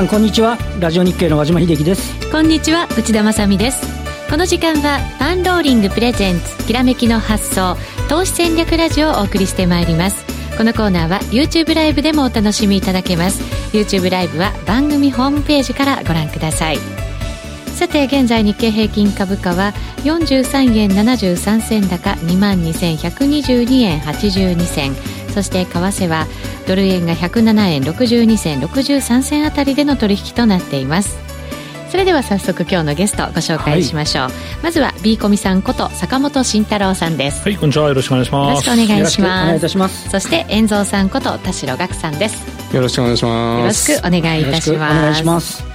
[0.00, 0.56] さんこんにちは。
[0.80, 2.30] ラジオ日経の和島秀樹です。
[2.30, 3.82] こんにちは内田まさです。
[4.30, 7.76] この時間はパンローリングプレゼンツきらめきの発想
[8.08, 10.24] 投資戦略ラジオをお送りしてまいります。
[10.56, 13.42] このコーナーは YouTube ライブでもお楽しみいただけます。
[13.76, 16.78] YouTube ライブは番組ホームページからご覧ください。
[17.66, 25.19] さて現在日経平均株価は43円73銭高2万2122円82銭。
[25.30, 26.26] そして為替は
[26.66, 31.18] ドル円が107円62銭63銭あたりでの取引となっています。
[31.90, 37.42] それでは早速今日のゲストご紹介しましょう、はい、まずは B コミさんこと坂本慎太郎さんです。
[37.42, 37.88] はいこんにちは。
[37.88, 38.48] よろしくお願いします。
[38.68, 39.42] よろしくお願いします。
[39.42, 40.08] お願いいたします。
[40.08, 42.74] そして遠蔵さんこと田代岳さんです。
[42.74, 43.90] よろしくお願いします。
[43.90, 44.98] よろしくお願いいたします。
[44.98, 45.69] お願いします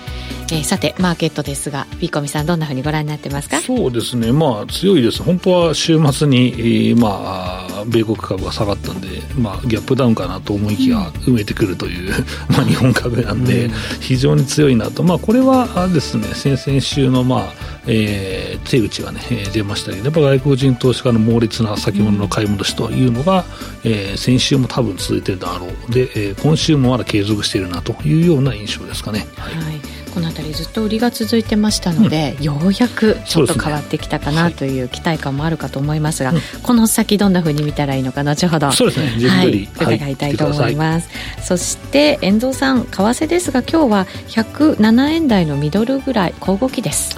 [0.52, 3.60] えー、さてマーケットですがビーコミさんどんなふうにご覧になってますか？
[3.62, 4.32] そうですね。
[4.32, 5.24] まあ強いです。
[5.24, 9.08] 本当は週末に、えー、まあ米国株が下がったんで
[9.38, 12.12] まあギャップダウンかなと思いきや埋めてくるという、
[12.50, 15.04] まあ日本株なんで、非常に強いなと。
[15.04, 17.54] まあこれはですね先々週のまあ、
[17.88, 23.46] えー、手打ちがね出ましたけどやっぱ外国人投資家の猛烈な先物の買い戻しというのが、
[23.84, 25.92] うん、えー、先週も多分続いてるだろう。
[25.92, 29.28] で、えー、今週もまだ継続しているなというような印象ですかね。
[29.38, 39.27] はい、はいこの辺りずっと売りが続いてましたので、うん、ようやくちょっと変わってきたかなという期待感もあるかと思いますが、はい、この先どんなふうに見たらいいのか後ほどそうですね。
[39.27, 47.17] はい、伺いたいと思います、はい、そして遠藤さん為替ですが今日は107円台のミドルぐらい小動きです。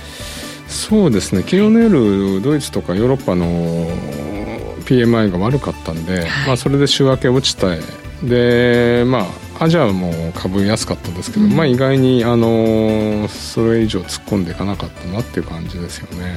[0.67, 1.43] そうですね。
[1.43, 3.45] 昨日の夜ドイツとかヨーロッパの
[4.85, 7.67] PMI が悪かったんで、はい、まあ、それで週明け落ちた。
[8.23, 16.35] でまあアジアも株安かったんですけど、うん、まあ意外にあのそれ以上突っ込んでいかなかったなっていう感じですよね。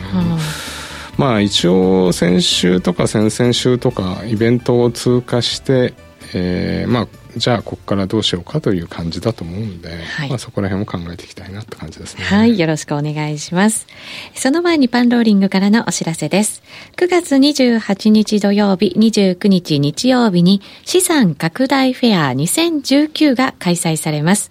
[1.17, 5.95] まあ一応先週とか先々週とかイベントを通過して、
[6.35, 12.25] えー、まあじゃあここからどうしようかという感じだと思うんで、はい、まあ、そこら辺も考えていきたいなって感じですね。
[12.25, 13.87] はい、よろしくお願いします。
[14.35, 16.63] その前にパンローリングからのお知らせです。
[16.97, 24.51] 9月28日土曜日、29日日曜日に資産拡大フェア2019が開催されます。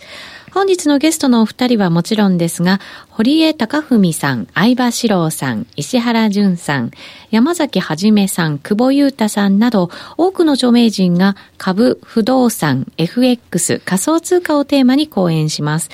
[0.53, 2.79] 本日のゲストのお二人はもちろんですが、
[3.09, 6.91] 堀江貴文さん、相葉史郎さん、石原淳さん、
[7.29, 15.89] 山崎はじめさん、久保裕太さんなど、多くの著名人が株、不動産、FX、仮想通貨をテーマに講演します。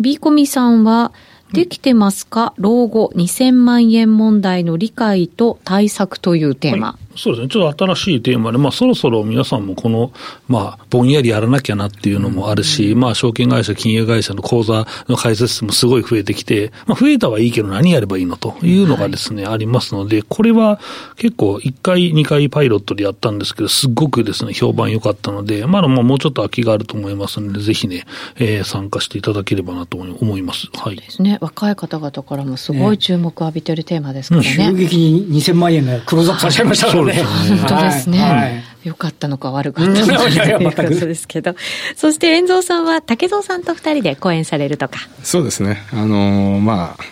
[0.00, 1.12] B コミさんは、
[1.52, 6.88] できてますか、老後2000万円問題の理解と対策というテーマ。
[6.88, 10.12] はいそうですね、ちょっと新しいテーマで、まあ、そろそろ皆さんもこの、
[10.46, 20.78] まあ、ぼんやりやらなきゃなっていうのもあるし、うん、まあ、証券会社、金融会社の口座の開設数もすごい増えてきて、まあ、増えたはいいけど何やればいいのというのがですね、はい、ありますので、これは
[21.16, 30.68] 結構1回、2回パイロットでやったんですけど、すごくですね、評判良かったので、まだまあもうちょっと空きがあると思いますので、ぜひね、えー、参加していただければなと思います。
[30.74, 30.96] はい。
[30.96, 31.38] ですね。
[31.40, 34.56] 若い方々からもすごい注目を浴びてるテーマですからね。
[34.56, 37.07] ね急激に2000万円がクローズアップされちゃいましたからね。
[37.14, 38.18] 本当ですね。
[38.18, 38.46] は
[38.84, 41.54] い、よかったのか悪かったのかということですけど。
[41.96, 45.00] そして、遠蔵さんは竹蔵さんと二人で講演されるとか。
[45.22, 45.82] そうですね。
[45.92, 47.02] あのー、まあ、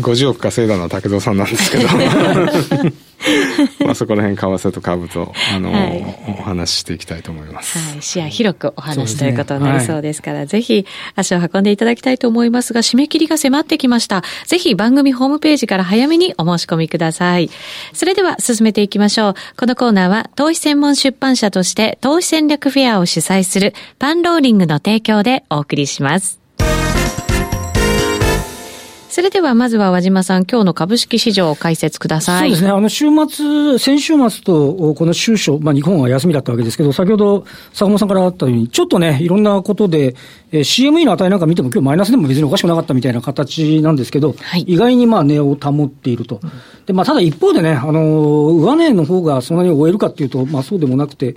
[0.00, 1.88] 50億稼いだのは竹蔵さんなんですけど。
[3.84, 6.04] まあそこら辺、為替と株と、あの、はい、
[6.38, 7.78] お話ししていきたいと思います。
[7.78, 14.22] はい、視野広くお話ということになりそうですから、ねはい、ぜひ足を運んでいただきたいと思いますが、締め切りが迫ってきました。
[14.46, 17.50] ぜひ番組ホームページから早めにお申し込みください。
[17.92, 19.34] それでは進めていきましょう。
[19.56, 26.45] このコーナーは、投資専門出版社として、投資戦略フェアを主催するパンローリングの提供でお送りします。
[29.16, 32.40] それではまずは和島さん、今日の株式市場を解説ください。
[32.40, 32.68] そうですね。
[32.68, 40.14] あの、週末、先週末と、この週初、まあ日本は休みだったわけですけど、先ほど坂本さんからあったように、ちょっとね、いろんなことで、
[40.52, 46.38] えー、CME の値なんか見ても今日マイナスでも別におかしくなかったみたいな形なんですけど、はい、意外にまあ値を保っていると。
[46.84, 51.36] で、まあただ一方でね、あの、上値の方がそんなに終えるかっていうと、まあそうでもなくて、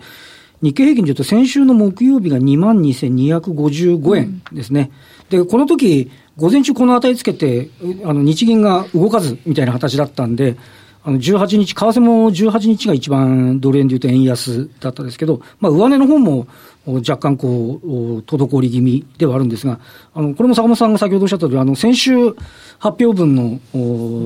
[0.61, 4.91] 日経平均でいうと先週の木曜日が22,255円ですね。
[5.29, 7.69] で、この時、午前中この値つけて、
[8.03, 10.55] あの、日銀が動かずみたいな形だったんで、
[11.03, 16.47] あの、18日、為替も18日が一番ドル円で言うと円安だったんですけど、まあ、上値の方も
[16.85, 19.79] 若干こう、滞り気味ではあるんですが、
[20.13, 22.31] あの、これも坂本さんが先ほどおっしゃった通り、あの、先週
[22.79, 23.59] 発表分の、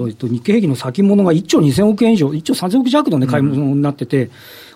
[0.08, 4.30] えっと、日経平均の先物が1兆2000億円以上、1兆3000億弱のね、買い物になってて、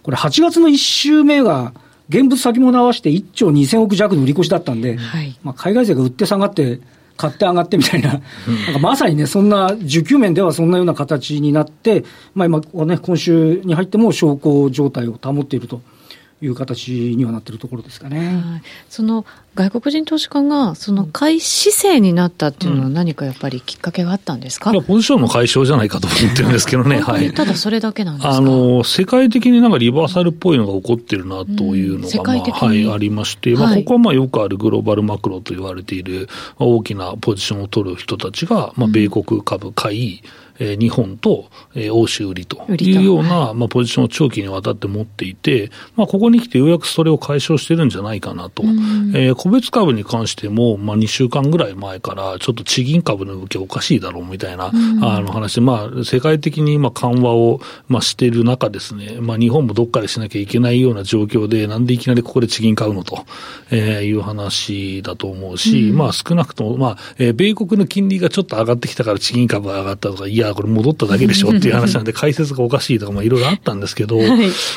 [0.03, 1.73] これ8月の1週目が、
[2.09, 6.79] 現物先物合わせて1兆2000億弱の売り越しだったんで、はい、まあ海外勢が売って下がって、
[7.17, 8.21] 買って上がってみたいな、なん
[8.73, 12.05] かまさにね、そんな、需給面ではそんなような形になって、
[12.35, 15.81] まあ今、ね、今週に入っても小康状態を保っていると
[16.39, 18.27] いう形にはなっているところですかね。
[18.27, 19.25] はい、その
[19.55, 26.99] 外国人投資家がその買い姿勢になったっていうのは何かやっぱりきっかけがあったんですか、うん、ポジションの解消じゃないかと思ってるんですけどね。
[26.99, 27.33] はい。
[27.33, 28.37] ただそれだけなんですか？
[28.37, 36.27] あの、世界的になんかリバーサルっぽいのが起こってるなというのが、まあ、はい、ありまして、まあ、ここはまあよくあるグローバルマクロと言われている
[36.59, 48.63] 大きなポジションを取る人たちが、まあ、米国株買い、うんえー、日本と、えー、欧州売りというような、はい、まあ、ポジションを長期にわたって持っていて、まあ、ここに来てようやくそれを解消してるんじゃないかなと。
[48.63, 54.71] えー、個別株に関しても、まあ、2週間ぐらい前から、ちょっと地銀株の動きおかしいだろうみたいな、
[55.01, 63.25] あの話、まあ、世界的にまあ緩和を、まあ、している中ですね、まあ、日本もどっかでしなきゃいけないような状況で、なんでいきなりここで地銀買うのと、
[63.71, 74.27] えー、いう話だと思うし、まあ、少なくとも、まあ、えー、米国の金利がちょっと上がってきたから地銀株が上がったとか、いや、これ戻っただけでしょっていう話なんで、 解説がおかしいとか、まあいろいろあったんですけど、はい、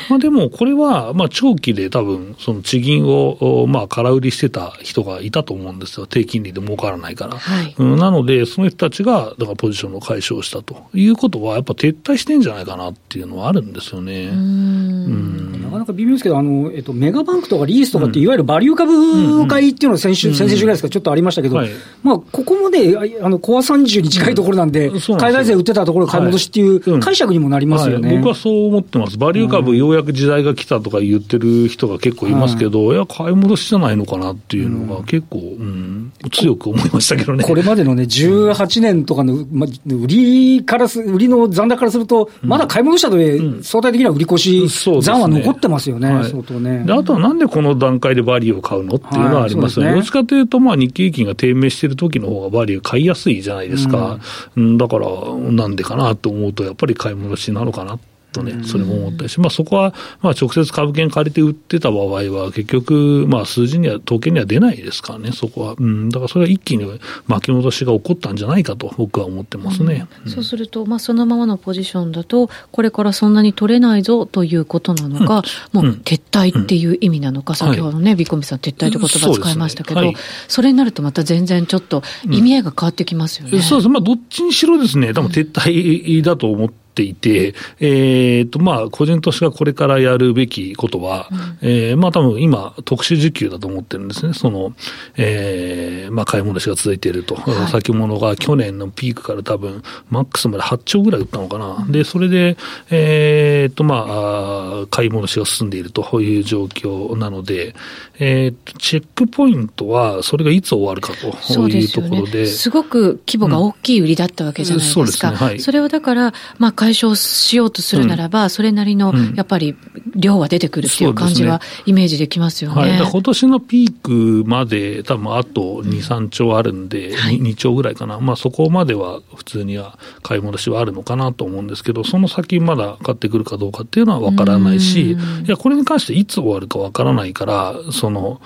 [0.08, 6.06] まあでもこれは、まあ長期で多分、その地銀を、まあ空売りしてた人がいたと思うんですよ。
[6.06, 7.36] 低金利で儲からないから。
[7.36, 14.30] はい、うん、なので、その人たちが、だからポジションの解消したということは、やっぱ撤退してんじゃないかなっていうのはあるんですよね。
[14.32, 21.70] うんなかなか微妙ですけど、あの、えっと、メガバンクとかリースとかって、いわゆるバリュー株買いっていうのは先週、先々週ぐらいですか、ちょっとありましたけど、はい、
[22.02, 28.18] まあ、ここまで、あの、コア30に近いところなんで、海外勢売ってたところ買い戻しっていう解釈にもなりますよね、はい。
[28.18, 37.44] 僕はそう思ってます、バリュー株、ようやく時代が来たとか言ってる人が結構いますけど、はい、いや、買い戻しじゃないのかなっていうのが、結構、うん、強く思いましたけどね。
[37.44, 46.84] これまでのね、18年とかの、ま、売りからす、売りの残高からすると、まだ買い戻したとで、うん、相対的には売り越し、残は残ってますよね、はい、相当ね。
[46.84, 46.92] で。
[46.92, 54.18] あとはなんでこの段階でバリューを買うのっていうのはありますよね、どっちかというと、まあ、日経平均が低迷してる時の方がバリュー買いやすいじゃないですか、
[54.56, 55.08] うん、だから、
[55.50, 57.98] なんでかなと思うと、やっぱり買い戻しなのかな
[58.30, 65.74] とね、それも思ったし、まあ、そこは、まあ、直接株券借りて売ってた場合は、結局、まあ、数字には、統計には出ないですからね、そこは。
[65.78, 66.86] うん、だからそれは一気に
[67.26, 70.06] 巻き戻しが起こったんじゃないかと、僕は思ってますね。
[70.24, 75.42] うん、そうすると、まあ、そのままのポジションだと、これからそんなに取れないぞということなのか、
[75.72, 80.06] うん、もう撤退っていう意味なのか、先ほどね、ビコミさん、撤退という言葉使いましたけど、そ、ね。
[80.08, 80.16] はい、
[80.48, 83.60] それになるとまた全然ちょっと意味合いが変わってきますよね。
[83.60, 83.88] そうです。
[83.88, 94.74] まあ、どっちにしろですね、多分撤退だと思って、ていて、えーとまあ、個人投資がこれからやるべきことは、うん、えー、まあ多分今、特殊需給だと思ってるんですね、その、
[95.16, 102.56] えーまあ、買い戻しが続いていると、はい、先物が去年のピークから多分、マックスまで8兆ぐらい売ったのかな、うん、でそれで、
[102.90, 107.74] えーとまあ、買い戻しが進んでいるという状況なので、
[108.18, 111.28] えー、チェックポイントは、それがいつ終わるかと
[111.68, 112.44] いうところで。
[112.44, 115.00] すごく規模が大きい売りだったわけじゃないですか。
[115.00, 115.48] うん、そうですね。
[115.48, 119.76] はい、それをだから、まあ、解消しようとするならば、うん、それなりの、やっぱり、
[120.14, 122.80] 量は出てくるっていう感じは、イメージできますよね。
[122.80, 128.18] はい、今年のピークまで、多分あと2、3兆あるんで、はい、2, 2兆ぐらいかな。
[128.20, 135.16] まあ、そこまでは普通には買い戻しはあるのかなと思うんですけど、その先まだ買ってくるかどうかっていうのはわからないし、い
[135.46, 138.40] や、これに関していつ終わるかわからないから、そのの、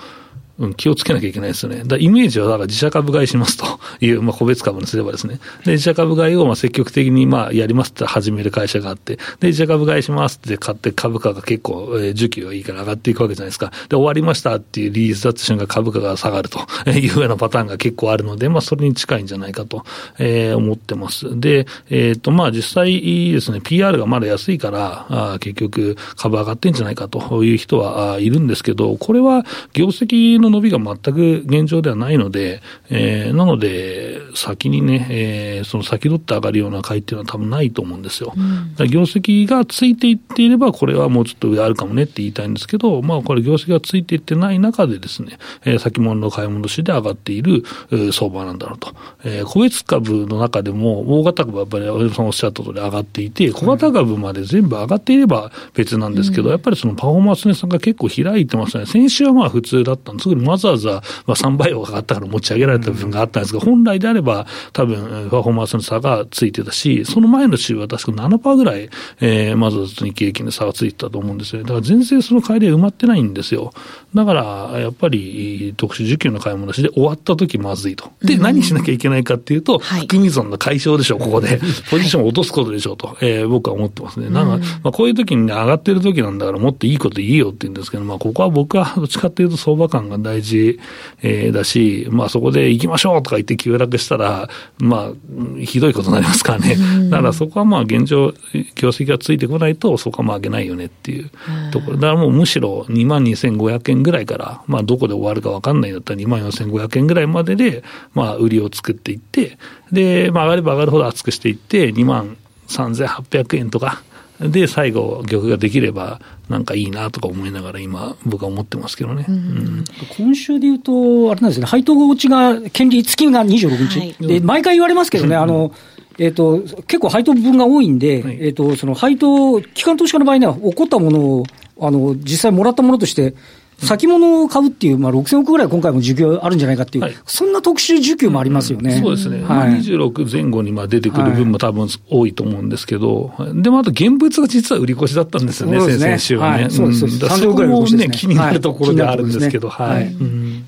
[0.59, 1.83] うん、気をつけなきゃいけないですよね。
[1.85, 3.65] だイメージはだから自社株買いしますと
[4.01, 5.39] いう、まあ、個別株にすればですね。
[5.65, 13.71] で、自社株買いをまあ積極的にまあやりますって始める会社があって、で、自社株買いしますって買って株価が結構、えー、需給がいいから上がっていくわけじゃないですか。
[13.89, 16.59] で、終わりましたっていうリリースだった瞬間株価が下がると
[16.89, 19.83] いうようなパターンが結構あるので、まあ、それに近いんじゃないかと、
[20.19, 21.39] えー、思ってます。
[21.39, 34.04] で、えっ、ー、と、まあ、実際ですね、PR がまだ安いから、あ結局株上がってんじゃないかという人はあいるんですけど、これは業績の伸びが全く現状ではないので、えー、なので、
[34.35, 38.33] 先にね、えー、その先取って上がるような買いっていうのは多分ないと思うんですよ。
[38.35, 38.39] う
[38.83, 48.93] ん、業績がついていっていれば、これはもうちょっと上あるかもねって言いたいんですけど、まあ、これ業績がついていってない中でですね、えー、先物の買い戻しで上がっている、えー、相場なんだろうと。
[49.23, 58.85] えー、個別株の中でも、大型株はやっぱり、青山さんおっしゃった通り上がっていて、小型株まで全部上がっていれば別なんですけど、うん、やっぱりそのパフォーマンス値差が結構開いてますね。
[58.85, 64.24] 先週はまあ普通だったんですけど、わざわざ、まあ、3倍があったから持ち上げられた部分があったんですが、本来であれば、
[64.73, 68.89] 多分、パフォーマンスの差がついてたし、その前の週は確か7%ぐらい、
[69.21, 71.63] えー、まず日経平均の差がついてたと思うんですよね。
[71.63, 73.71] だから全然その帰りは埋まってないんですよ。
[74.13, 78.11] だから、やっぱり、特殊需給の買い戻しで終わった時まずいと。
[78.21, 81.59] で、何しなきゃいけないかっていうと、含み損の解消でしょう、ここで。
[81.91, 84.29] ポジションを落とすことでしょうと、えー、僕は思ってますね。
[84.29, 90.79] なんか、まあ、こういう時にね、上がってる時なんだからもっといいこと言えよって言うんですけど、まあ、ここは僕は どっちかっていうと相場感が大事、
[91.21, 96.75] えー、だし、まあそこで行きましょうとか言って急落したしたら、まあ、ひどいことになりますからね。
[97.09, 98.33] だからそこはまあ現状、
[98.75, 101.29] 業績がついてこないと、そこはまあ上げないよねっていう
[101.71, 101.97] ところ。
[101.97, 109.57] だからもうむしろ2万2500円ぐらいから、まあどこで終わるか分かんないんだったら2万4500円ぐらいまでで、まあ売りを作っていって、
[109.91, 114.03] で、まあ上がれば上がるほど厚くしていって、2万3800円とか、
[114.39, 119.83] で、最後、玉ができれば、なんかいいなとか思いながら、今、僕は思ってますけどね、うん、
[120.17, 125.71] 今週でいうと、あれなんですね、配当落ちが、権利付きが26日、はい、で毎回言われますけどね、あの
[126.17, 131.43] えーと、結構配当分が多いんで、はい、えーと、その配当、機関投資家の場合には、起こったものを
[131.79, 133.35] あの実際もらったものとして、
[133.79, 138.99] 先物を買うっていう、まあ、6000億ぐらい今回も需給あるんじゃないかっていう、はい、そんな特殊需給もありますよね。
[139.01, 139.43] そうですね。
[139.43, 145.93] はい、26前後にまあ出てくる分も多分多いと思うんですけど、はい、でもあと現物が実は売り越しだったんですよね、ね。
[145.93, 146.69] 先々週はね。
[146.69, 147.39] そうです、そうです。
[147.39, 150.15] そこもね、気になるところであるんですけど、はい。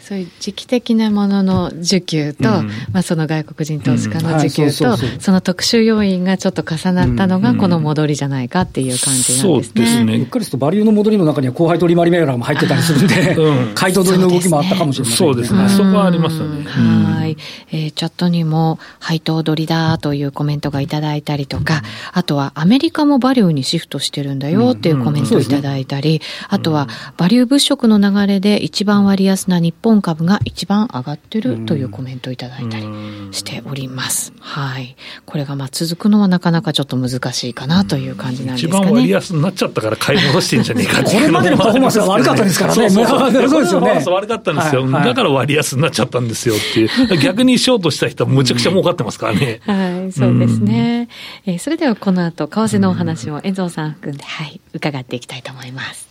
[0.01, 2.43] そういう時期的なものの需給と、
[2.91, 9.39] まあその外国人投資家の需給と、その特殊要因がちょっと重なったのが、この戻りじゃないかっていう感じなんですね。
[9.39, 10.15] そうですね。
[10.17, 15.69] うっかりするとバリューの戻りの中には後輩取り回り銘柄も入ってたりするんで、うん買い取りの動きもあったかもしれません、そうですね。
[15.69, 16.63] そこはありますよね。
[16.63, 17.37] はい。
[17.71, 21.81] えー、チャットにも、配当取りだというコメントがいただいたりとか、
[22.13, 26.87] あとはアメリカもバリューにシフトしてるんだよっていうコメントをいただいたり、あとは
[27.17, 32.85] バリュー物色の流れで一番割安な日本株が一番上がってるというコメントをいただいたり
[33.31, 34.33] しております。
[34.39, 34.95] はい。
[35.25, 38.79] これがまあ続くのはなかなかちょっと難しいかなという感じなんですかね。
[38.79, 42.86] 一番割安になっちゃったから買い戻してんじゃねえかこれまでのパフォーマンスが悪かったですからね。
[42.89, 43.31] そうそう。
[43.31, 44.03] ですよね。
[44.07, 49.59] 悪かったんですよ、だから割安になっちゃったんですよっていう、逆にショートした人はむちゃくちゃ儲かってますからね。
[49.65, 51.09] はい、そうですね。
[51.45, 56.07] えー、それではこの後、為替のお話も遠藤さん含んで、はい、伺っていきたいと思います。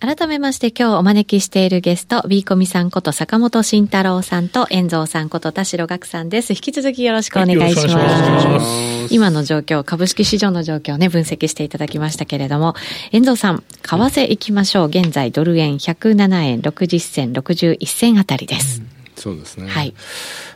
[0.00, 6.52] 改めまして今日お招きしているゲスト、ビーコミさんこと坂本慎太郎さんと、遠蔵さんこと田代岳さんです。
[6.52, 9.12] 引き続きよろしくお願いします。
[9.12, 12.76] 今の状況、株式市場の状況をね、分析していただきましたけれども、
[13.10, 14.86] 遠蔵さん、為替行きましょう。
[14.86, 18.80] 現在、ドル円107円60銭、61銭あたりです。
[18.80, 19.68] うん、そうですね。
[19.68, 19.94] はい。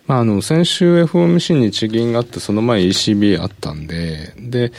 [0.07, 4.73] まあ、あの、先週 FOMC に地銀があって、その前 ECB あったんで、で、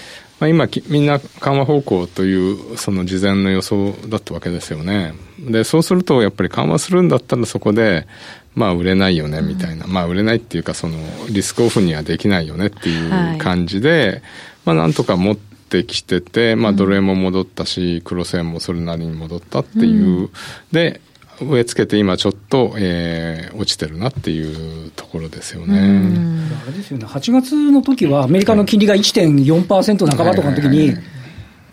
[0.43, 5.13] まあ、今みんな緩和方向というその事前の予想だったわけですよね。
[5.39, 8.07] でそうするとやっぱり緩和するんだったらそこで
[8.55, 10.97] まあ売れないよねみたいな、うん、まあ売れないっていうかその
[11.29, 14.21] リスクオフにはできないよねっていう感じで、はい、
[14.65, 20.29] まあなんとか持ってきてて、まあドル円も戻ったし、黒線もそれなりに戻ったっていう、うん、
[20.71, 21.01] で
[21.41, 25.79] 植え付けて今ちょっと、えー、落ちてるなっていうところですよね。
[26.63, 30.95] あれですよね、8月の時はアメリカの金利が1.4%半ばとかの時に、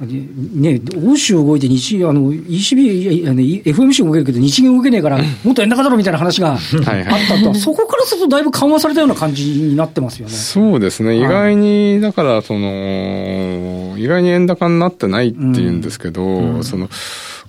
[0.00, 10.32] ね、欧州動いて日、あの、ECB、FMC 動けるけど日銀動けねえから、 もっと円高だろみたいな話があったと、そこからするとだいぶ緩和されたような感じになってますよね。
[10.32, 11.18] そうですね。
[11.18, 16.56] 意外に、だから、その、意外に円高になってないっていうんですけど、うん。
[16.56, 16.88] うん、その、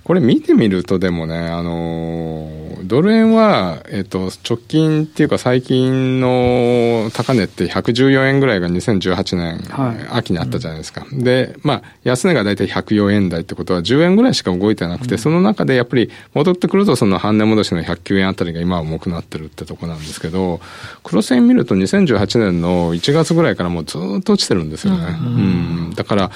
[0.04, 11.06] これ見てみるとでもね、あのー、ドル円は、えっ、ー、と、直近っていうか最近の高値って114円ぐらいが2018年、はい、秋にあったじゃないですか。
[11.10, 20.60] うん、で、まあ、安値が大体104円台ってことは10円ぐらいしか動いてなくて、うん、その中でやっぱり戻ってくるとその半値戻しの109円あたりが今は重くなってるってとこなんですけど、
[21.04, 25.16] 黒線見ると2018年の1月ぐらいからもうずっと落ちてるんですよね。
[25.20, 26.30] うん、うん、だから、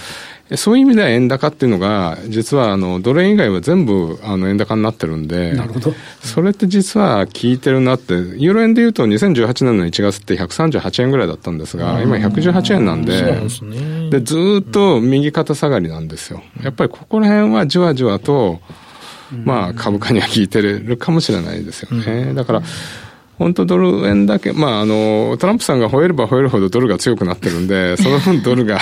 [0.54, 5.92] そういう意味では円高っていうのが、実はあのドル円以外は全部あの円高になってるんで、なるほど。
[6.22, 13.40] それって実は効いてるなって、ユーロ円でいうと2018年の1月って138円ぐらいだったんですが、今118円なんで、
[14.10, 16.42] でずっと右肩下がりなんですよ。
[16.62, 18.60] やっぱりここら辺はじわじわと、
[19.44, 22.34] まあ株価には効いてるかもしれないですよね。
[22.34, 22.62] だから、
[23.38, 28.78] 本当ドル円だけ、まあ、あの、トランプさんが吠えれば吠えるほどドルが強くなってるんで、 その分ドルが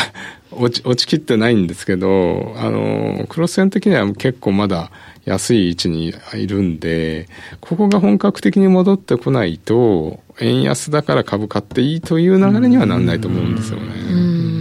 [0.53, 4.91] 落ち、落ちきってないんですけど、あの、クロス円的には結構まだ
[5.25, 7.29] 安い位置にいるんで、
[7.61, 14.54] ここが本格的に戻ってこないと、円安だから株買っていいという流れにはなんないと思うんですよね。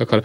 [0.00, 0.22] だから、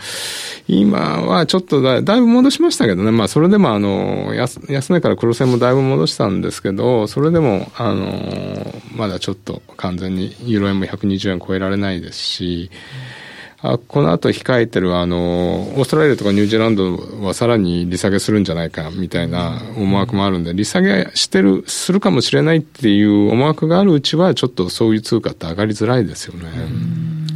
[0.67, 12.71] 今はちょっとだだいぶ戻しましたけどね、まあ、それでもあの安安値から黒線もだいぶ戻したんですけど、それでもあのまだちょっと完全にユーロ円も120円超えられないですし、
[13.61, 26.49] あこの後控えてるあのオーストラリアとかニュージーランドはさらに利下げするんじゃないかみたいな思惑もあるんで、利下げしてる、するかもしれないっていう思惑があるうちは、ちょっとそういう通貨って上がりづらいですよね。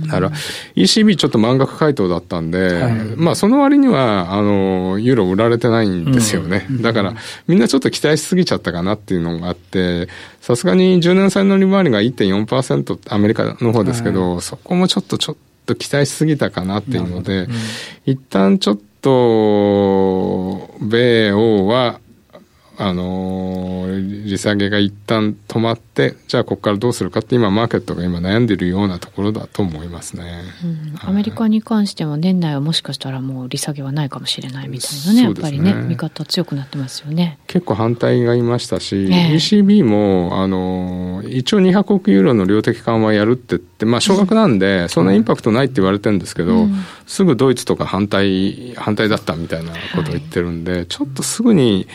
[0.10, 0.32] だから
[0.76, 6.66] ECB ちょっと満額回答だったんで、はい、まあその割には、あの、ユーロ売られてないんですよね。
[6.70, 7.16] うん、だから、
[7.48, 10.10] みんなちょっと期待しすぎちゃったかなっていうのがあって、
[10.42, 15.36] さすがに10年債の利回りが1.4%アメリカの方ですけど、はい、そこもちょっとちょっ
[15.66, 17.52] と期待しすぎたかなっていうので、うん、
[18.06, 22.00] 一旦ちょっと、米欧は、
[22.82, 30.44] あのー、利下げが一旦止まって、じゃあここからどうするかって今マーケットが今悩んでるようなところだと思いますね。
[30.64, 37.38] うん、アメリカに関しては年内はもしかしたらもう利下げはないかもしれないみたいなね、やっぱりね、見方強くなってますよね。
[37.48, 51.86] 結構反対がいましたし、えー、ECB も、あのー、一応200億ユーロの量的緩和やるって言って、まあ少額なんで、そんなインパクトないって言われてるんですけど、うん、すぐドイツとか反対、反対だったみたいなことを言ってるんで、はい、ちょっとすぐに、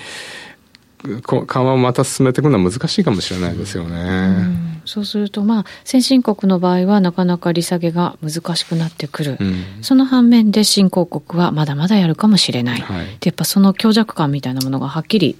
[1.04, 3.96] 緩和をまた進めていくのは難しいかもしれないですよね。
[3.96, 9.36] うんそうすると、まあ、先進国の場合はなかなか利下げが難しくなってくる。
[9.40, 12.80] うん、その反面で新興国はまだまだやるかもしれない。
[12.80, 15.36] はい、で、やっぱその強弱感みたいなものがはっきり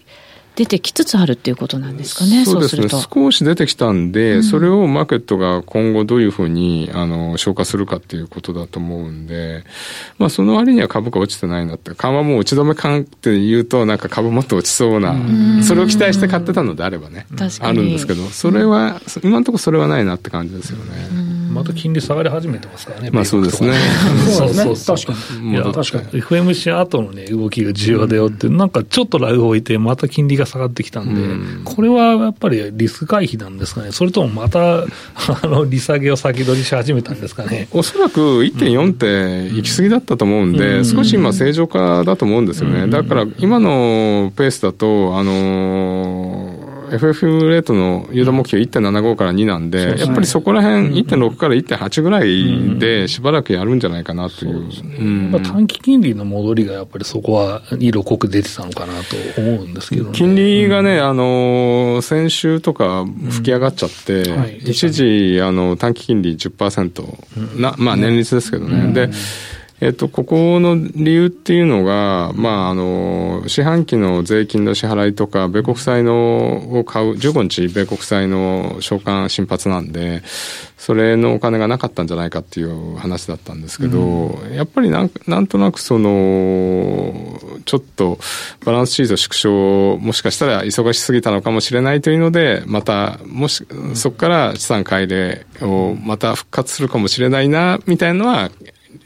[0.57, 9.65] 出てきつつあるっていうことなんですかね、そうですね、少し出てきたんで、うん、それをマーケットが今後どういうふうにあの消化するかっていうことだと思うんで、
[10.19, 15.15] まあ、その割には株価落ちてないなって、緩和も打ち止め感って言うと、なんか株もっと落ちそうな、
[15.65, 17.27] それを期待して買ってたのであればね、
[17.61, 21.34] あるんですけど、それは、今のところそれはないなって感じですよね。
[21.55, 23.11] また金利下がり始めてますからね。
[23.13, 23.73] まあそうですね。
[24.37, 24.97] そうそうそう。
[24.97, 25.53] 確かに。
[25.53, 26.23] いや、確かに。
[26.23, 31.21] FMC 後のね、動きが重要だよって、なんかちょっとラグを置いて、また金利が下がってきたんで、
[31.65, 33.93] これはやっぱりリスク回避なんですかね。
[33.93, 34.87] それともまた、あ
[35.45, 37.69] の、利下げを先取りし始めたんですかね。
[37.71, 42.89] おそらく1.4って行き過ぎだったと思うんで、少し今正常化だと思うんですよね。
[42.89, 46.54] だから今のペースだと、あの
[46.91, 55.31] FF レートの誘導目標1.75から2なんで、やっぱりそこら辺1.6から1.8ぐらいでしばらくやるんじゃないかなという。
[55.31, 68.93] まあ、短期金利の戻りがやっぱりそこは色濃く出てたのかなと思うんですけど、ね、金利がね、あの、先週とか吹き上がっちゃって、はい、一時、あの、短期金利10%な、まあ年率ですけどね。
[68.93, 69.11] で、
[69.85, 80.23] えっと、ここの理由っていうのが、まあ、あの、四半期の税金の支払いとか、米国債のを買う、15日米国債の償還新発なんで、
[80.79, 88.19] それのお金がなかったんじゃないかっていう話だったんですけど、うん、やっぱりなんなんとなくその、ちょっと
[88.65, 98.51] バランスシート縮小、もしかしたら忙しすぎたのかもしれないというので、また、もし、そこから資産買い入れをまた復活するかもしれないな、みたいなのは、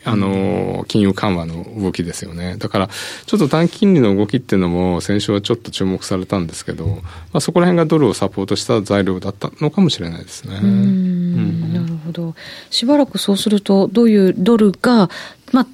[0.09, 2.57] あの、金融緩和の動きですよね。
[2.59, 2.89] だから、
[3.27, 7.03] ちょっと短期金利の動きっていうのも、先週はちょっと注目されたんですけど、ま
[7.35, 10.59] あ、そこら辺がドルをサポートした材料だったのかもしれないですね。
[10.63, 12.35] うんなるほど。
[12.71, 15.11] しばらくそうすると、どういうドルが、
[15.53, 15.67] まあ、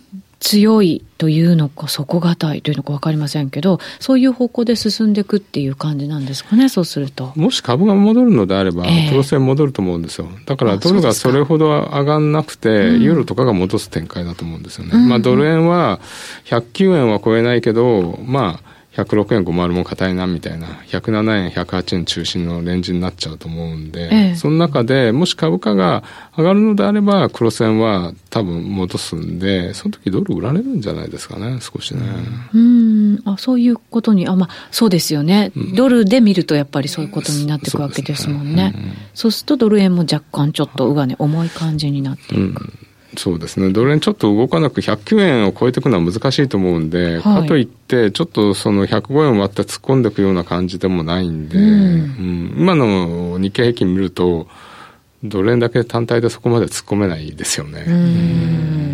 [0.44, 7.32] 強いというのか底堅いというのか分かりませんけどそういう方向で進んでいくっていう感じなんですかねそうすると。
[7.34, 10.28] もし株が戻るのであれば、えー、プロセ戻ると思うんですよ。
[10.44, 15.98] だからドルがそれほど上がんなくてユーロとかが戻す展開だと思うんですよね、うん、まあドル円は
[16.44, 26.04] 109円は超えないけどまあ106円50も硬いなみたいな107円108円中心のレンジになっちゃうと思うんで、ええ、その中でもし株価が
[26.36, 32.02] 上がるのであれば黒線は多分戻すんでその時ドル売られるんじゃないですかね少しね。
[32.54, 33.22] うん。
[33.24, 38.72] あそういうことにあまあそうですよね、うん、ドルで見るとやっぱりそういうことになっていくわけですもんね、ね。
[38.76, 42.78] うん、そうするとドル円も若干ちょっと上値重い感じになっていく、うん
[43.16, 54.48] そうですね、ドル円ちょっと動かなく109円を超えていくのは難しいと思うんで、はい、かといって、ちょっとその105円割って突っ込んでいくような感じでもないんで、うん、うん、今の日経平均見ると、
[55.22, 57.84] ドル円だけ単体でそこまで突っ込めないですよね。
[57.88, 58.93] うん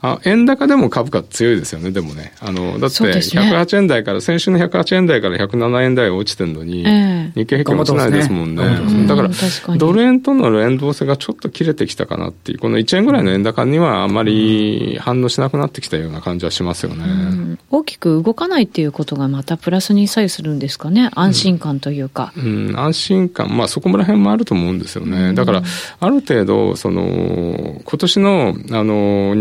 [0.00, 2.32] あ円高でも株価強いですよね、でもね。
[2.40, 8.62] あの、だって108円台から、ね、先週の108円台から107円台落ちてるのに、えー、日経平均落ちないですもんね。
[8.64, 9.30] ねだから、
[9.76, 17.04] ドル円との連動性がちょっと切れてきたかなっていう、この1円ぐらいの円高にはあまり反応しなくなってきたような感じはしますよね。
[17.04, 22.32] うん、大きく動かないっていうことがまたプラスに左右するんですかね、安心感というか。
[22.36, 25.32] うん、うん、安心感、まあそこら辺もあると思うんですよね。
[25.34, 25.62] だから、
[25.98, 29.34] ある程度、その、今年の、あの、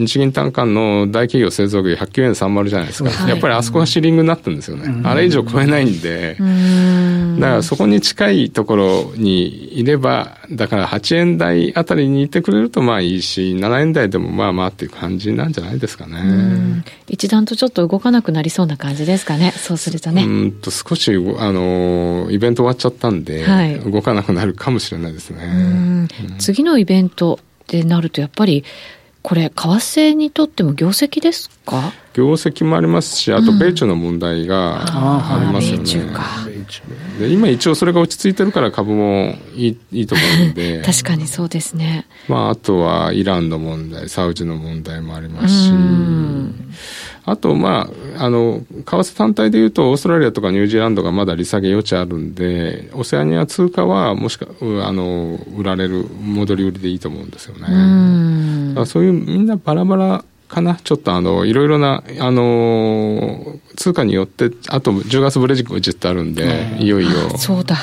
[0.00, 16.84] 日銀短観の大企業製造業109円30じゃないですか、はい、やっぱりあそこがシーリングになってるんですよね、うん、あれ以上超えないんで、うん、だからそこに近いところにいれば、だから8円台あたりにいてくれるとまあいいし、7円台でもまあまあっていう感じなんじゃないですかね。
[17.08, 20.24] 一段とちょっと動かなくなりそうな感じですかね、そうするとね。
[20.24, 26.08] うんと少しあのイベント終わっちゃったんで、はい、動かなくなるかもしれないですね。
[26.38, 28.64] 次のイベントってなると、やっぱり、
[29.22, 31.92] これ、為替にとっても業績ですか？
[32.14, 35.84] 業績もありますし、あと米中の問題がありますよね。
[35.84, 36.22] 米中か。
[37.18, 40.80] で今一応それが落ち着いてるから株もいいいいと思うんで。
[40.86, 45.70] 確かにそうですね、まあ、あとはイランの問題サウジの問題もありますし
[47.30, 47.88] あとま
[48.18, 58.84] ああの為替単体でいうとオーストラリアとかニュージーランドがまだ利下げ余地あるんでオセアニア通貨はもしかあの売られる戻り売りでいいと思うんですよね。
[58.86, 67.38] そういうみんなバラバラかな、ちょっとあのいろいろな、あの通貨によって、あと10月ブレジックってあるんで、いよいよ。
[67.38, 67.76] そうだ、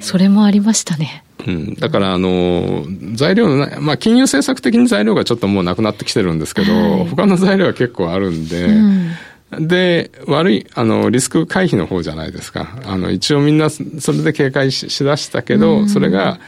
[0.00, 1.24] それもありましたね。
[1.46, 12.80] うん、だから、あの材料の、まあ、金融政策的に材料がちょっともうなくなってきてるんですけど、はい、他の材料は結構あるんで、うん、で、悪い、あの、リスク回避の方じゃないですか。
[12.84, 16.38] あの、一応みんなそれで警戒ししだしたけど、うん、それが、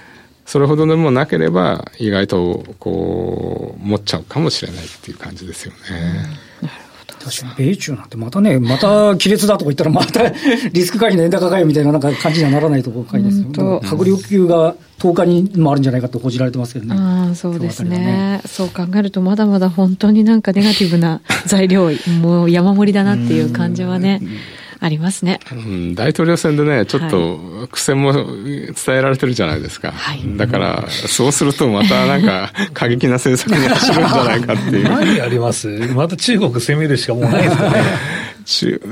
[0.46, 5.78] それほどでもなければ意外とこう持っちゃうかもしれないっていう感じですよね。
[6.60, 6.83] 確かに
[7.56, 10.32] 米中なんてまたね、また亀裂だとか言ったら、また
[10.72, 13.80] リスク回避の円高かよみたいななんか感じにはならないところですよ。
[13.82, 16.94] 閣僚級が10日にもあるんじゃないかと報じられてますけどね。
[16.98, 24.20] あそうですね、ね、そう考えると、まだまだ本当になんかネガティブな材料、もう山盛りだなっていう感じはね。
[24.84, 34.84] ありますね、うん、大統領選でね、ちょっと苦戦も伝えられてるじゃないですか、はい、だから、そうするとまたなんか、過激な政策に走るんじゃないかっていう。
[34.88, 35.68] 何やります？
[35.94, 37.82] また中国攻めるしかもうないですかね。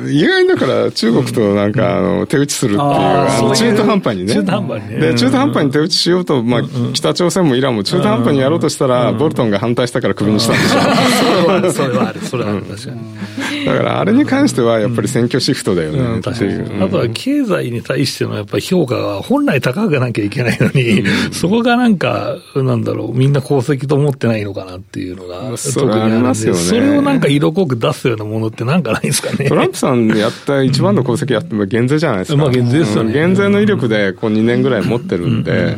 [0.09, 4.35] 意外にだから中国となんかあの手打ちするっていう、あの中途半端にね。
[4.35, 4.97] 中途半端にね。
[5.01, 6.63] で、中途半端に手打ちしようと、まあ、
[6.93, 11.73] 北朝鮮もイランも中途半端にやろうとしたら、ボルトンが反対したからクビにしたんでしょ。
[11.73, 13.67] それはある、それはある、確かに。
[13.67, 16.21] だからあれに関してはやっぱり選挙シフトだよね。
[16.23, 16.83] 確かに。
[16.83, 26.61] あとは経済に対してのやっぱり評価が本来高くなきゃいけないのに、そこがなんか、なんだろう、みんな功績と思ってないのかなっていうのが、特にありますよね。
[26.61, 29.42] それをなんか色濃く出すようなものってなんかないですかね。
[29.49, 32.39] トランプさんやった一番の功績やって、減税じゃないですか。
[32.39, 33.13] まあ減税ですよね。
[33.13, 35.77] 減税の威力でこう2年ぐらい持ってるんで、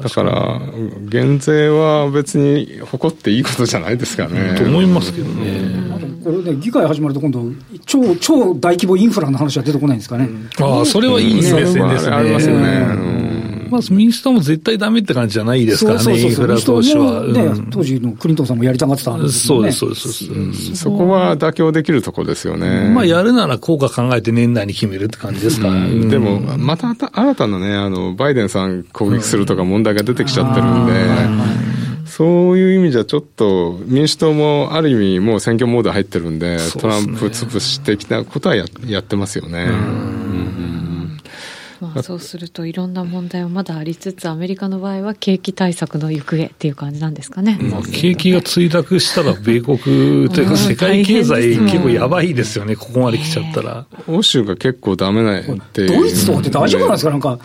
[0.00, 0.60] だから、
[1.08, 4.54] 減税は別に誇っていいことじゃないですかね。
[4.56, 5.88] と思いますけどね。
[6.22, 7.44] これね、議会始まると今度、
[7.86, 10.28] 超、超大規模インフラの話は出てこないんですかね。
[10.60, 11.82] ああ、それはいいですね。
[12.10, 13.27] ありますよね。
[13.70, 17.22] まあ、民主党も絶対ダメって感じじゃないですからね、インフラ投資は。
[17.22, 20.46] ね、当時のクリントンさんもやりたがってたんですそうです、そうです、そう。
[20.46, 20.76] です。
[20.76, 22.90] そこは妥協できるところですよね。
[22.94, 25.74] まあ、やるなら効果考えて年内に決めるって感じですから。
[25.74, 30.92] でも、また新たなね、あの、バイデンさん攻撃するとか問題が出てきちゃってるんで、
[32.06, 39.66] そういう意味じゃちょっと民主党もある意味もう選挙モード入ってるんで、トランプ潰してきたことはややってますよね。
[39.68, 40.47] うん
[41.80, 47.58] まあ、そうするといろんな問題はまだありつつ、アメリカの場合は景気対策の行方っていう感じなんですかね。
[47.60, 49.78] まあ、景気が墜落したら、米国
[50.28, 53.86] というか、世界経済、結構やばいですよね、ここまで来ちゃったら。
[54.06, 55.86] 欧州が結構だめなって。
[55.86, 57.38] ドイツとかって大丈夫なんですか、なんか。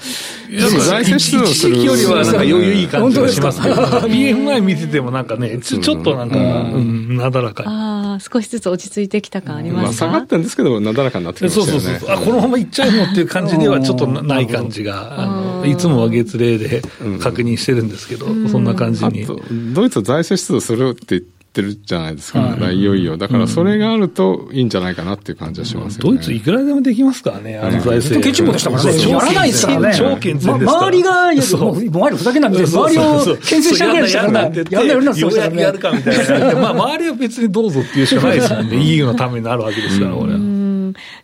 [0.59, 1.83] 財政出動する。
[1.83, 6.39] よりはなんか余裕いい感じがしますけど、BMI 見ててもなんかね、ちょちょっとなんか、う
[6.79, 7.63] ん、なだらか。
[7.67, 11.71] ああ、少しずつ落ち着いてきた感ありますか、まあ、下がってるんですけど、なだらかになってきましたよね。
[11.71, 12.11] そうそうそう。
[12.11, 16.81] あ、このままいっちゃうのっていう感じではちょっとない感じが、あのいつもは月例で
[17.21, 19.25] 確認してるんですけど、そんな感じに。
[19.73, 21.21] ドイツは財政出動するって言っ
[21.53, 23.15] てるじゃないですか、はい、いよいよ。
[23.15, 26.17] だからそれがあるといいんじゃないかなっていう感じはしますよね。
[26.17, 28.19] ドイツいくらでもできますからね、あの財政。
[28.21, 29.09] ケチでしたからね。
[29.09, 29.95] やらないですからね。
[29.95, 32.71] 超健全周りが、いや、もう、周りふざけないみたいな。
[32.71, 34.63] 周りを牽制したぐらいでしたからね。
[34.69, 35.37] やんなやるな、そう。
[35.37, 36.59] やるかみたいな。
[36.59, 38.77] まあ、周りは別にどうぞっていうしかないですもんね。
[38.83, 40.52] EU のためになるわけですから、俺は。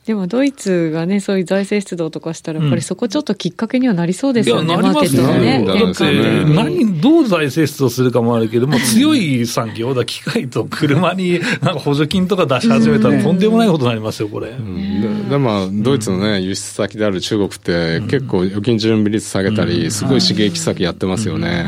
[0.06, 5.60] でもドイツがね、そういう財政出動とかしたら、やっぱりそこちょっときっかけにはなりそうですよね、マーケットのね。
[5.60, 14.52] ね何、どう財政出動するかもあるけども、強い産業だ、機械と車になんか補助金とか出し始めたら、とんでもないことになりますよ、これ。
[15.30, 21.66] でまあ、ドイツのね、輸出先である中国って、結構預金準備率下げたり、すごい刺激先やってますよね。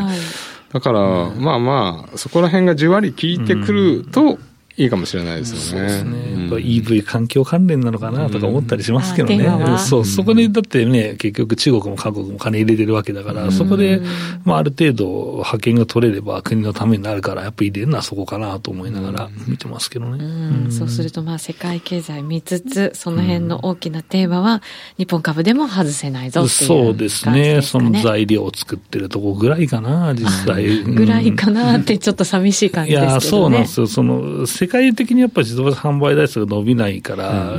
[0.73, 4.39] だから、まあまあ、そこら辺がじわり効いてくると、
[4.77, 5.65] いいかもしれないですよね。
[5.65, 6.11] そうですね。
[6.11, 9.35] うん、EV 環境関連なのかなとか思ったりしますけどね。
[9.37, 14.01] うん、そう、そこでだってね、結局中国も韓国も金入れてるわけだから、そこで、
[14.45, 20.23] まあある程度派遣が取れれば国のためになるから、やっぱり入れるのはそこかなと思いながら見てますけどね。
[20.23, 24.61] うん、そうするとまあ世界経済見つつ、その辺の大きなテーマは、
[24.97, 27.61] 日本株でも外せないぞっていう、ね、そうですね。
[27.61, 30.83] その材料を作ってるとこぐらいかな、実際。
[30.83, 33.11] ぐらいかなってちょっと寂しい感じですけどね。
[33.11, 33.87] いや、そうなんですよ。
[33.87, 37.57] その世界的にやっぱり自動車販売台数が伸びないから、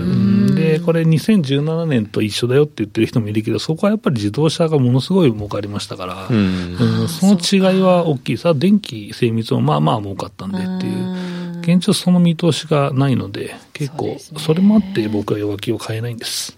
[0.54, 8.36] で、これ2017年と一緒だよって言ってる人もいるけど、そこはやっぱり自動車がものすごい儲かりましたから、うん、その違いは大きい。
[8.36, 11.41] さ、電気精密もまあまあ儲かったんでっていう。
[11.62, 16.56] 現状その見通しがないので、結構、それもあって僕は弱気を変えないんです。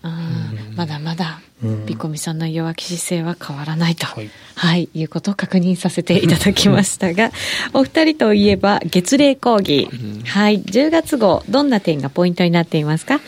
[0.76, 1.40] まだまだ、
[1.86, 7.30] ビコミさんの弱気姿勢は変わらないと、はい、はい、いうことを確認させていただきましたが、
[7.72, 9.88] お二人といえば、月例講義、
[10.24, 13.20] はい、10月号、どんな点がポイントになっていますか？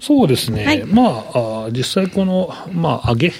[0.00, 3.32] そうですね、はい、まあ、実際この、まあ、上げ、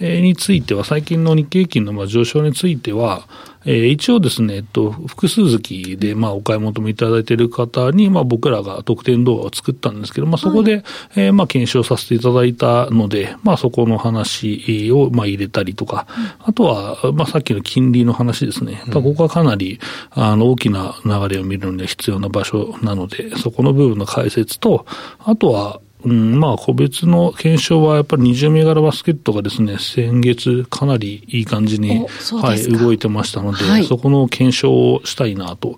[0.00, 3.28] については、最近の日経平均の上昇については、
[3.64, 10.84] えー、一応ですね、えっと、複数月で、まあ、お買い求めいただいている方に、まあ、僕らが特典動画を作ったんですけど、まあ、そこで、はい、
[11.16, 16.06] えー、まあ、検証させていただいたので、まあ、そこの話を、まあ、入れたりとか、
[16.38, 18.82] あとは、まあ、さっきの金利の話ですね。
[18.92, 19.80] ここはかなり、
[20.10, 24.86] あの、大きな流れを見るのには必要な場所なので、そこの部分の解説と、
[25.24, 32.06] あとは、うん、まあ、個別の検証はやっぱり20銘柄バスケットがですね、先月かなりいい感じに、
[32.40, 35.76] はい、動いてましたので、はい、そこの検証をしたいなと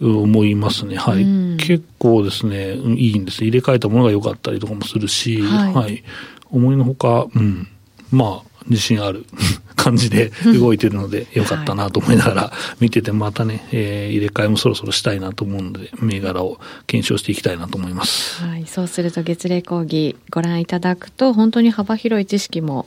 [0.00, 0.96] 思いますね。
[0.96, 1.24] はい。
[1.58, 3.44] 結構ですね、いいんです。
[3.44, 6.02] 入れ替えたものが良かったりとかもするし、はい、はい、
[6.50, 7.68] 思いのほか、うん、
[8.10, 9.26] まあ、自信ある
[9.76, 18.42] 感じで動いてるので、よかったなと思いながら見てて、またね、えー、入れ替えもそろそろしたいなと思うので、銘柄を検証していきたいなと思います。
[18.42, 22.86] はい、そうすると月例講義ご覧いただくと、本当に幅広い知識も、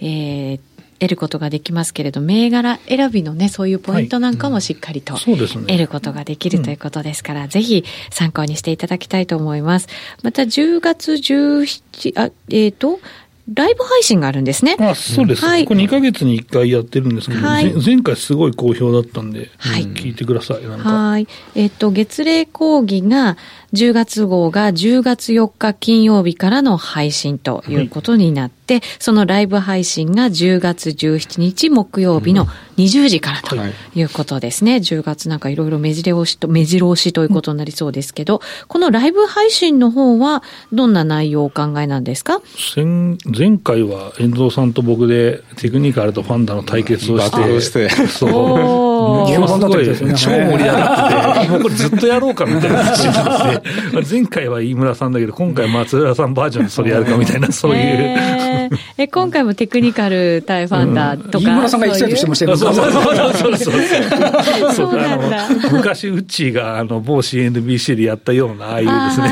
[0.00, 0.60] えー、
[1.00, 5.36] 得ることができますけれど、銘柄選びのね、そういうポイントなんかもしっかりと、得
[5.76, 9.88] ることができるということですから、ぜひ参考にしていただきたいと思います。
[10.22, 13.00] また10月17、あ、えっ、ー、と、
[13.52, 14.76] ライブ配信があるんですね。
[14.78, 15.44] あそうです。
[15.44, 20.66] はい、これ2か月に1回やってるんですけど、はい、前回すごい好評だったんで、はい、聞いてください。
[20.66, 21.26] はい。
[21.54, 23.36] えっ、と、月例講義が、
[23.72, 32.46] 10月号が10月4日金曜日からの配信ということになって、はい、そのライブ配信が10月17日木曜日の
[32.78, 33.56] 20時からと
[33.94, 34.72] いうことですね。
[34.72, 42.42] うんはい、10月なんかいろいろ目白押しと、目白押しということになりそうですけど、うん、このライブ配信の方はどんな内容をお考えなんですか？
[43.40, 48.30] 前回は遠藤さんと僕でテクニカルとファンダの対決をして、してそう。
[48.30, 58.68] ものすごい、超盛り上がってて、これずっとやろうかみたいな話になって、前回は飯村さんだけど、今回松浦さんバージョンでそれやるかみたいな、そういう。
[58.98, 61.44] え今回もテクニカル対ファンダーとか。
[61.44, 64.72] 飯村さんがエキサイトしてましたよそうそうそうそう。
[64.74, 65.48] そうなんだ。
[65.72, 69.30] 昔、ウッチーがあの某 CNBC でやったような、ああいうですね。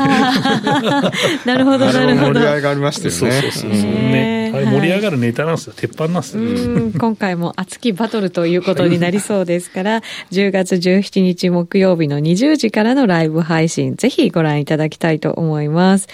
[1.45, 2.33] なるほど、なるほど。
[2.33, 3.41] 盛り上がりましたよね。
[3.41, 3.88] そうそうそう。
[3.89, 5.73] ね、あれ盛り上がるネタなんですよ。
[5.75, 6.91] 鉄板なんですよ。
[6.97, 16.07] 今回も熱きバトルということになりそうですから、 10月17日木曜日の20時からのライブ配信、ぜひご覧いただきたいと思います。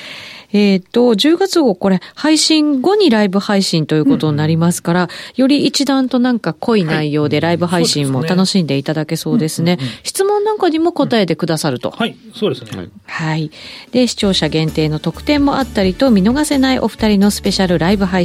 [0.56, 9.78] えっ、ー、と、10月号、これ、配信後にライブ配信ということになりますから、うん、より一段となんか濃い内容でライブ配信も楽しんでいただけそうですね。
[10.04, 11.92] 質問なんかにも答えてくださると。
[11.92, 12.88] はい、そうですね。
[13.06, 13.52] はい。
[13.92, 18.25] で、視聴者限定の特典もあったりと、見逃せないお二人のスペシャルライブ配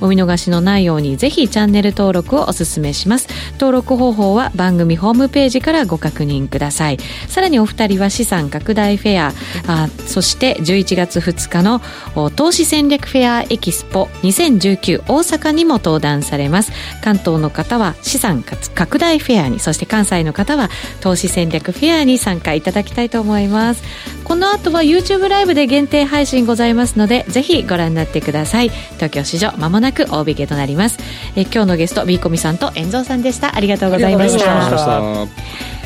[0.00, 3.28] お見逃しのないように、ぜひチャンネル登録をお勧めします。
[3.54, 6.98] 登録方法は番組ホームページからご確認ください。
[7.28, 9.32] さらにお二人は資産拡大フェア、
[9.66, 20.68] あそして11月2日のの投資戦略フェアエキスポ2019大阪にも登壇されます関東の方は資産拡大フェアにそして関西の方は
[21.00, 23.82] 投資戦略フェアに参加いただきたいと思います
[24.24, 30.98] この後は YouTube ライブで限定配信ございますのでぜひご覧になってください東京市場まもなく大引けとなります
[31.36, 33.54] え今日のゲストビーコミさんと遠蔵さんでした。
[33.54, 35.26] ありがとうございました。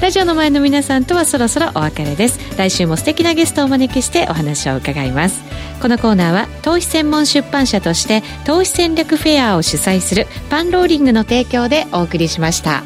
[0.00, 2.40] ラジオの前の皆さんとはそろそろお別れです。
[2.56, 5.42] 来週も素敵なゲストをお招きしてお話を伺います。
[5.80, 12.82] このコーナーは投資専門出版社として投資戦略フェアを主催するパンローリングの提供でお送りしました。